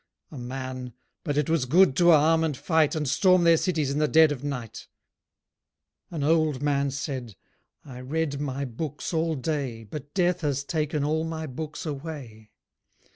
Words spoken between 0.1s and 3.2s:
A man, "But it was good to arm and fight And